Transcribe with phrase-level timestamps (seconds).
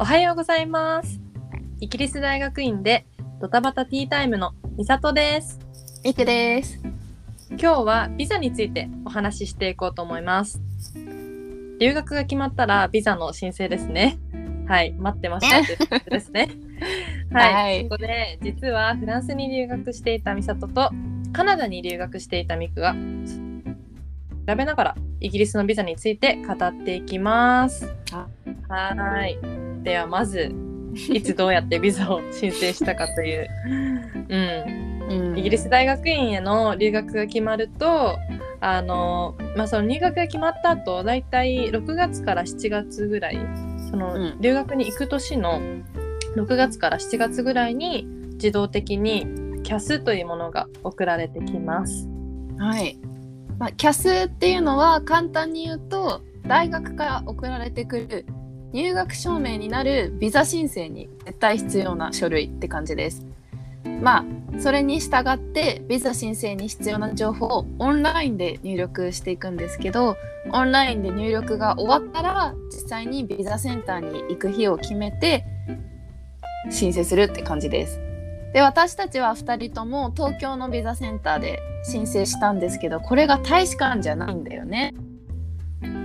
[0.00, 1.20] おはようございます。
[1.78, 3.04] イギリス大学院で
[3.38, 5.58] ドタバタティータイムのみさとです。
[6.02, 6.80] みくです。
[7.50, 10.62] 今日はビザについてお話ししていこうと思います。
[11.78, 14.18] 留学が決まったらビザの申請ですね。
[14.66, 16.48] はい、待ってましたということですね。
[17.30, 20.90] はい、はいここで実はフランスに留学していたみさとと
[21.34, 22.94] カナダに留学していたみくが
[24.48, 27.94] 調べながらイギリスのビザについて語っていきます。
[28.14, 28.26] あ
[28.96, 29.69] はい。
[29.82, 30.54] ではまず
[31.12, 33.48] いつどうやってビザを申請したかという、
[34.28, 38.18] うん、うんイギリス大学院への留学が決まると
[38.60, 43.38] あの、まあ、その入学が決まった後だいたい6月から7月ぐらい
[43.90, 45.60] その、うん留学に行く年の
[46.36, 49.26] 6月から7月ぐらいに自動的に
[49.62, 52.08] CAS というものが送られてきます。
[52.56, 52.98] はい。
[53.58, 58.26] まあ、キャスっていうのは簡単に言うと大学から送られてくる
[58.72, 63.26] 入学証明になるビザ申請に絶対必要な書類って感じです。
[64.02, 70.16] まあそれに従ってビザ申請に必要な情報をオンラインで入力していくんですけど
[70.52, 75.44] オンラインで入力が終わったら実際にビザセンターに行く日を決めて
[76.70, 78.00] 申請するって感じです。
[78.52, 84.94] で私たちは2人とも東京のビザセンターで申請したんですけどこれが大使館じゃないんだよね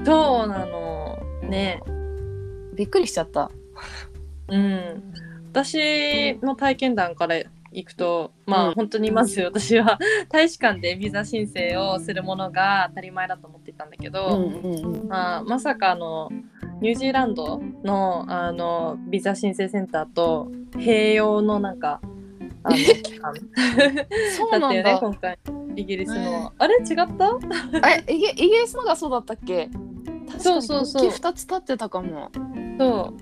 [0.06, 1.82] そうなのね
[2.76, 3.50] びっくりしちゃった。
[4.48, 5.14] うん、
[5.52, 7.36] 私の体験談から
[7.72, 8.74] いくとまあ、うん。
[8.76, 9.98] 本当にまず私は
[10.30, 14.50] 大使館でビザ申請をするものが当たり前だと思っていたんだけど、
[15.08, 16.30] まあ、まさかあの
[16.82, 22.00] ニュージーランドのあのビザ申請センターと併用のなんか
[22.64, 22.76] あの
[24.38, 24.58] そうだ。
[24.58, 25.38] ったよねなんだ今回
[25.76, 27.90] イギリスの、ねあれ違った？
[28.08, 29.70] えイギイギリスのがそうだったっけ？
[30.38, 32.32] そうにそうそう国旗2つ立ってたかも
[32.78, 33.14] そ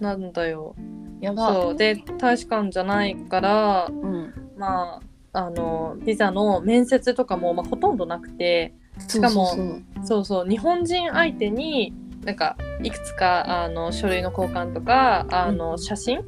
[0.00, 0.02] う。
[0.02, 0.74] なんだよ。
[1.20, 1.54] やば。
[1.54, 1.76] そう。
[1.76, 4.34] で大使館じゃないからうん。
[4.56, 5.00] ま
[5.32, 8.74] ああのビザの面接とかも、まあ、ほとんどなくて
[9.06, 9.54] しかも
[10.02, 11.92] そうそう日本人相手に
[12.24, 16.20] なんかいくつかあの書類の交換とかあの、写真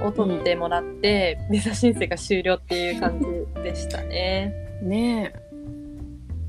[0.00, 3.20] を撮ってもらって、ビザ申請が終了っていう感
[3.54, 4.52] じでしたね。
[4.82, 5.32] ね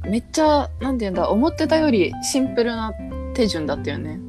[0.06, 0.10] え。
[0.10, 2.94] めっちゃなんて言うんだ思ってたよりシンプルな
[3.34, 4.20] 手順だったよね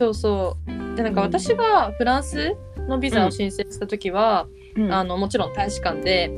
[0.00, 0.96] そうそう。
[0.96, 2.56] でなんか私がフランス
[2.88, 4.92] のビザを申請した時は、うん。
[4.92, 6.30] あのもちろん大使館で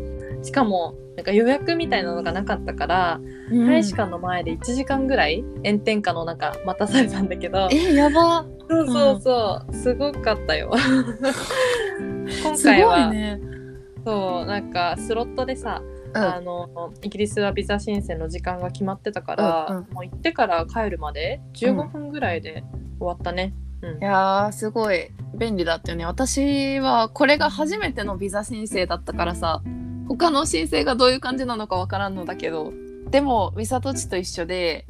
[0.42, 3.20] しかもなんか予約みたいなのがなかったから、
[3.52, 3.66] うん。
[3.68, 7.68] 大使館の前で1時間ぐらい炎天下の中待たされたんだけど。
[7.70, 8.44] えやば。
[8.68, 10.72] そうそうそう、すごかったよ。
[12.42, 13.40] 今すごい回は、ね。
[14.04, 15.80] そうなんかスロットでさ、
[16.14, 16.20] うん。
[16.20, 19.82] あのイギリスはビザ申請の時間が決まってたから、うんうん。
[19.92, 22.64] もう行ってから帰るまで15分ぐらいで
[23.02, 23.54] 終わったね。
[23.82, 23.98] うん。
[23.98, 25.10] いやーすごい。
[25.34, 26.04] 便利だったよね。
[26.04, 29.62] 私はこれが初めてのビザ申請だったからさ
[30.08, 32.72] 他の申請がどういう感じなのかわからんのだけど
[33.10, 34.86] でも美里地と一緒で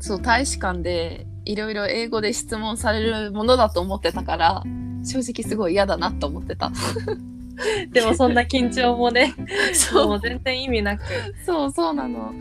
[0.00, 4.62] そう大使館でいろいろ英語で質問されるものだと思ってたから
[5.04, 6.72] 正直すごい嫌だなと思ってた。
[7.92, 9.34] でもそんな緊張もね
[9.74, 10.08] そう。
[10.08, 11.02] もう全然意味なく。
[11.44, 12.32] そうそうなの。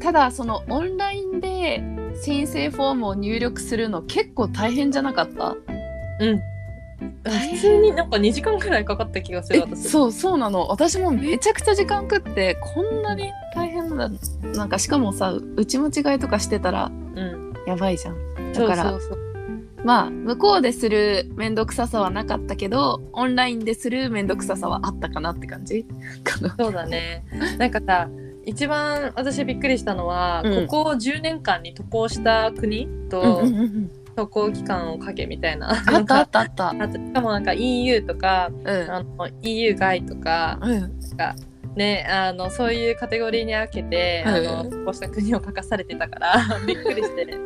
[0.00, 1.82] ただそのオンラインで
[2.22, 5.56] 申請フォームを入力するの結構大変じゃなかった？
[6.20, 6.40] うん。
[7.24, 9.88] 普通になんか2時間くらいかかった気がするえ私。
[9.88, 10.66] そうそうなの。
[10.68, 14.10] 私もめちゃくちゃ時間食ってこんなに大変だ。
[14.54, 17.54] なんかしかもさ打ち間違いとかしてたらうん。
[17.66, 18.52] やばいじゃん。
[18.52, 18.98] だから
[19.84, 25.86] まあ向こうでする面倒くささはなかったけどオンラインでする面倒くささはあったかなって感じ？
[26.24, 27.24] かなそうだね。
[27.58, 28.08] なんかさ
[28.48, 30.66] 一番私びっくりしたのは、うん。
[30.66, 35.70] ここ10年間に渡航した国と、うんうんうん渡航期間をかけみたいな。
[35.70, 36.70] あったあったあった。
[36.70, 38.90] あとしかもなんか EU とかうん。
[38.90, 40.98] あの EU 外とかうん。
[41.76, 44.34] ねあのそういうカテゴリーに分けて、うん。
[44.34, 46.36] あの渡航した国を書かされてたから
[46.66, 47.26] びっくりして。
[47.26, 47.38] ね。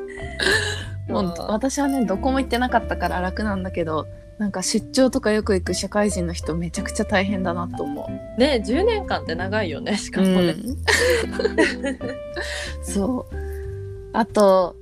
[1.11, 4.07] もう私はねどこも行ってなかったから楽なんだけど
[4.43, 8.41] なんか出張とかよく行く社会人の人めちゃくちゃ大変だなと思う。
[8.41, 10.57] ね10年間って長いよねしかもね。
[12.83, 13.37] そう
[14.13, 14.75] あと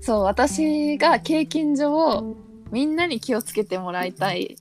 [0.00, 2.34] そう私が経験上
[2.72, 4.56] みんなに気をつけてもらいたい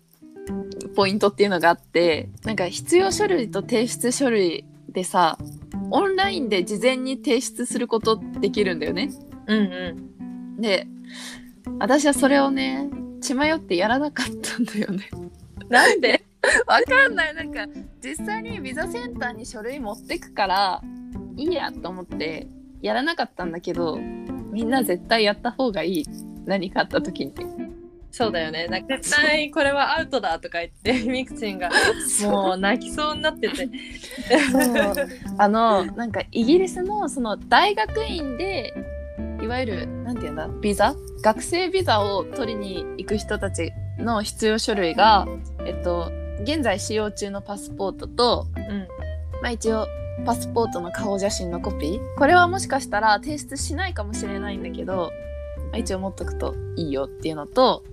[0.96, 5.40] ポイントっていうのがあってなんか必要書類と提出書類でさ
[5.90, 9.10] オンラインで事前に提出することできるんだよね。
[9.48, 9.96] うんう
[10.60, 10.62] ん。
[10.62, 10.86] で
[11.80, 12.88] 私はそれをね
[13.28, 15.10] 血迷ってやらなかったんだよね。
[15.68, 16.24] なんで？
[16.66, 17.36] わかんない。
[17.36, 17.68] なんか
[18.02, 20.82] 実際にビザセンターに書類持ってくから
[21.36, 22.48] いいやと思って
[22.82, 26.06] やらなかったんだけどみんな絶対やった方がいい。
[26.46, 27.34] 何かあった時に。
[28.12, 28.68] そうだよね。
[28.68, 31.70] なんか絶対これはアウトだとか言ってみくちんが。
[32.24, 33.70] もう泣きそうになってて。
[35.38, 38.74] あのなんかイギリスのその大学院で
[39.42, 40.48] いわゆるなんていうんだ？
[40.48, 40.96] ビザ？
[41.22, 45.28] 学生ビザを取りに行く人たちの必要書類が、
[45.66, 46.12] えっと、
[46.42, 48.88] 現在使用中のパスポートと、うん。
[49.42, 49.88] まあ、一応
[50.26, 52.00] パスポートの顔写真のコピー。
[52.18, 55.12] これはもしかしたら提出しないかもしれないんだけど、
[55.72, 57.84] まあ、一応持っとくといいよっていうのと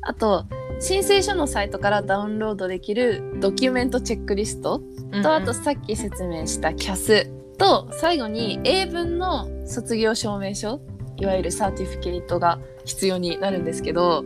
[0.00, 0.44] あと
[0.80, 4.80] 申請書のサイトからダウンロードできるドキュメントチェックリスト。
[5.22, 10.80] とあとさっき説明した CAS と最後に英文の卒業証明書
[11.16, 14.24] いわゆるサーティフィケートが必要になるんですけど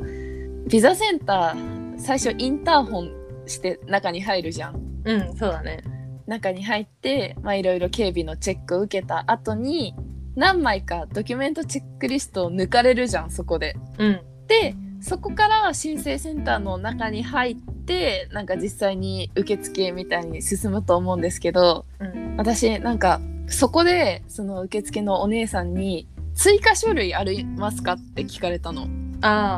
[0.67, 3.13] ビザセンター最初インターホン
[3.47, 5.03] して中に入るじゃん。
[5.05, 5.83] うんそうだね
[6.27, 9.95] 中に入ってまあいろいろ警備のチェックを受けた後に
[10.37, 13.77] 何枚かドキュメントチェックリストを抜かれるじゃんそこで。
[13.99, 26.09] うんでそこから申請センターの中に入ってなんか実際に受付みたいに進むと思うんですけどうん私なんかそこでその受付のお姉さんに
[26.39, 28.87] 「追加書類ありますか?」って聞かれたの。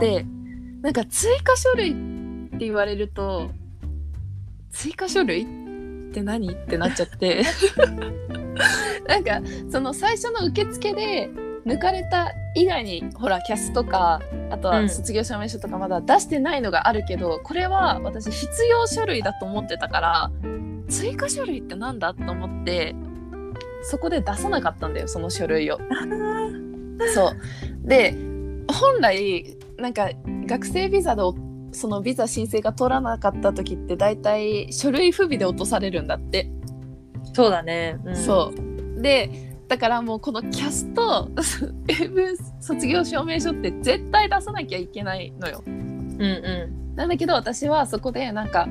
[0.00, 0.24] で
[0.82, 1.94] なんか追加書類っ
[2.58, 3.50] て言われると
[4.70, 5.46] 追加書類っ
[6.12, 7.42] て何ってなっちゃって
[9.06, 11.28] なんかその最初の受付で
[11.66, 20.30] 抜かれた以外にほらキャスとかあとうんは卒業証明書とかまだ出してないのがあるけど、これは私必要書類だと思ってたから
[20.88, 22.96] 追加書類ってなんだと思って
[23.82, 25.78] そこで出さなかったんだよその書類を。
[27.14, 27.88] そう。
[27.88, 28.14] で
[28.68, 30.10] 本来なんか
[30.46, 31.34] 学生ビザでお
[31.72, 36.50] そのビザ申請が通らなかった時って大体書類不備で落とされるんだって、
[37.32, 38.52] そうだね、うん、そ
[38.98, 39.00] う。
[39.02, 41.30] でだからもうこのキャスト
[42.60, 45.62] 卒業証明書って絶対出さなきゃいけないのよ。
[45.66, 48.68] うんうなんだけど私はそこでなんか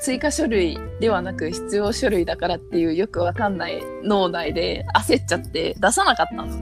[0.00, 6.44] 追加書類ではなく必要書類だからっていうよくわかんない脳内で焦っちゃって出さなかったの。
[6.44, 6.60] ん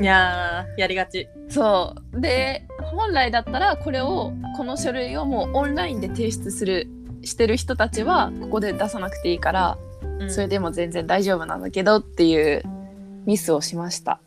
[0.00, 1.28] いやーやりがち。
[1.48, 2.20] そう。
[2.20, 6.88] で本来だったらこれをこの書類をもうオンラインで提出する
[7.22, 9.78] してる人たちはここで出さなくていいから、
[10.20, 10.30] うん。
[10.30, 12.62] それでも全然大丈夫なんだけどっていう
[13.24, 14.20] ミスをしました、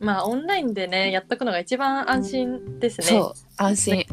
[0.00, 3.06] まあオンラインでねやっとくのが一番安心ですね。
[3.06, 4.04] そう安心。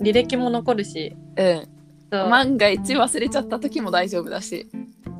[0.00, 1.16] 履歴も残るし。
[1.36, 1.68] うん。
[2.12, 4.68] そう,、万が一忘れちゃった時も大丈夫だし。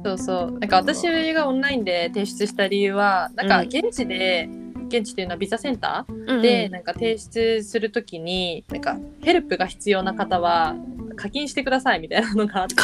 [0.04, 0.58] そうそう。
[0.58, 1.02] なんか私
[1.32, 3.68] がオンラインで提出した理由はなんかうん。
[3.68, 4.61] 現地で、現
[5.00, 10.74] 地っていうのはビザセンターうんで、なんか提出するときになんかヘルプが必要な方は
[11.16, 12.74] 課金してくださいみたいなのがあって。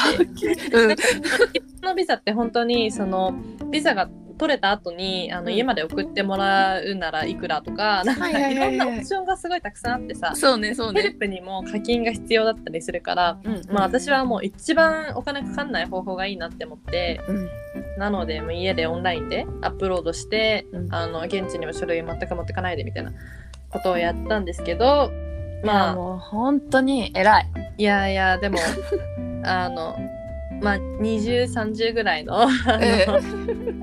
[0.73, 0.97] うん。
[0.97, 1.03] こ
[1.83, 3.35] のビザって本当にその
[3.71, 4.09] ビザが
[4.39, 5.55] 取れた後にあのうん。
[5.55, 13.63] 家まで送ってもらうならいくらとか、なんかはいろんなオプションがすごいたくさんあってさ、そうねそうヘルねプにも課金が必要だったりするから、うん。
[13.71, 17.49] まあ私はもう一番お金かかんない方法がいいなって思ってうん
[17.99, 20.95] なのでもう家でオンラインでアップロードして、うん。
[20.95, 23.13] あの現地にも書類全く持ってかないでみたいな
[23.71, 25.11] ことをやったんですけど
[25.65, 25.91] ままあ。
[25.91, 27.51] あもう本当に偉い。
[27.79, 28.59] いやいやでも
[29.45, 29.97] あの
[30.61, 33.07] まあ2030ぐらいのあの,、え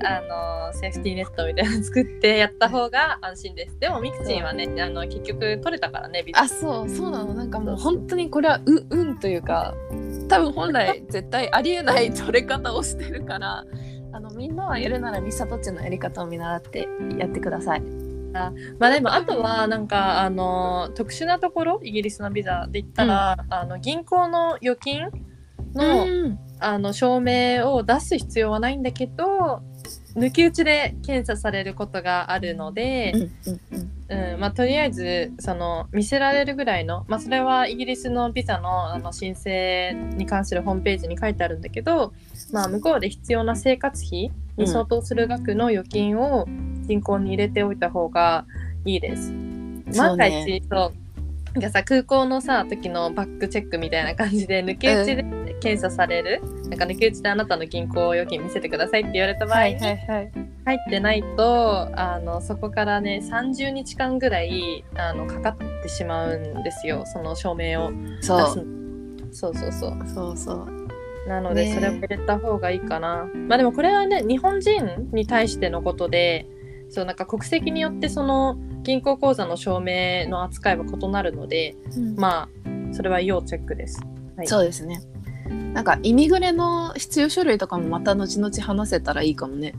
[0.04, 3.78] あのセーフティーネットみたいなの作ってやった方が安心です。
[3.78, 6.40] でもミクチンはねあの結局取れたからねビザ。
[6.40, 7.34] あそうそうなの。
[7.34, 9.74] なんかもう本当にこれはう運というか
[10.28, 13.64] 多分本来絶対ありえない取れ方をしてるから
[14.16, 17.82] あのみんなはやるならミサトチのやり方を見習ってやってください。
[18.78, 25.10] まあでもあとはなんかあの特殊なところイギリスのビザで言ったら、あの銀行の預金
[25.74, 29.62] の,、うんあの証明を出す必要はないんだけど
[30.16, 33.60] 抜き打ちで検査されることがあるので、うんうん
[34.08, 42.14] うんうんまあ、とりあえずその見せられるぐらいの、まあ、それはイギリスのビザのあの申請に関するホームページに書いてあるんだけど、
[42.52, 46.46] まあ、向こうで必要な生活費に相当する額の預金を
[46.86, 48.46] 銀行に入れておいた方が
[48.84, 49.32] いいです。
[49.96, 51.06] 万が一そう。
[51.54, 55.22] なんかさ空港のさ時のバックチェックみたいな感じで抜け打ちで
[55.60, 60.32] 検査される、なんか抜け打ちであなたの銀行預金見せてくださいって言われた場合に、はいはいはい。
[60.64, 67.92] 入ってないとあのそこからね30日間ぐらいあのかかってしまうんですよその証明を。
[68.20, 68.30] 出す。
[69.32, 69.92] そうそうそう。
[69.92, 70.36] そうそう。
[70.36, 71.28] そう。
[71.28, 71.74] なのでね。
[71.74, 76.46] それを入れた方がいいかな、まあでもこれはね日本人に対してのことで
[76.88, 81.76] そうなんか国籍によってその銀行口座の証明の扱いは異なるので
[82.16, 82.48] まあ
[82.92, 84.00] それは要チェックです。
[84.36, 84.46] はい。
[84.46, 85.00] そうですね。
[85.46, 89.74] なんかイミグレの必要書類とかもまた後々話せたらいいかもね。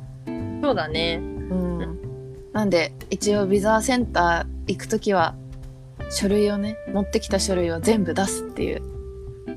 [0.62, 1.20] そうだね。
[1.22, 2.00] うん。
[2.54, 5.36] なんで一応ビザセンター行くときは
[6.10, 8.82] 書類をね持ってきた書類は全部出すっていう。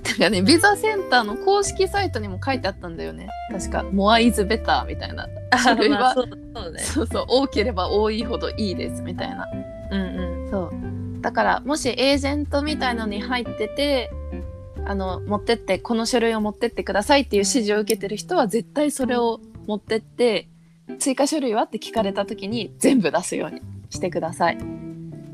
[0.02, 3.28] てかねビザセンターの公式サイトにも書いてあったんだよね。
[3.50, 5.26] 確か「モアイズベター」みたいな。
[5.62, 6.78] 書類はまあそうそうね。
[6.80, 9.46] そうそう多ければ多いほどいいですみたいな。
[9.90, 10.50] うんうん。
[10.50, 10.72] そう。
[11.20, 14.10] だからもしエージェントみたいのに入ってて
[14.86, 20.48] あの持ってってこの書類を持ってってくださいっていう指示を受けてる人は絶対それを持ってって
[20.98, 23.60] 追加書類はって聞かれた時に全部出すように
[23.90, 24.58] してください。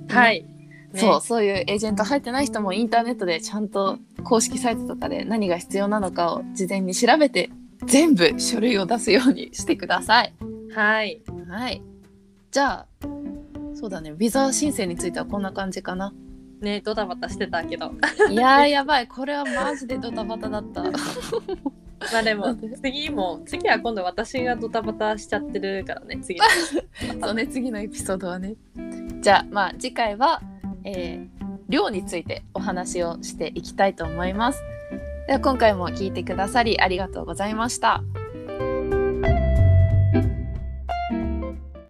[0.09, 7.50] はい、ねそうそういうエージェント入ってない人もインターネットでちゃんと公式サイトとかで何が必要なのかを事前に調べて
[7.85, 10.35] 全部書類を出すようにしてください。
[10.75, 11.83] はいはい。
[12.50, 12.87] じゃあ
[13.75, 16.12] そうだねビザ申請についてはこんな感じかな。
[16.61, 17.93] ねドタバタしてたけど
[18.31, 20.83] いやーやばいこれはマジでドタバタだった。
[22.13, 26.47] まあでも次も次は今度私がドタバタしちゃってるからね次の
[27.27, 28.55] そうね次のエピソードはね。
[29.21, 30.41] じゃあまあ次回は、
[30.85, 31.37] えー
[31.69, 34.63] 量についてお話をしていきたいと思います。
[35.27, 38.03] では今回も聞いてくださりありがとうございました。